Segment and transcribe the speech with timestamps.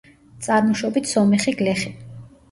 [0.45, 1.91] წარმოშობით სომეხი გლეხი.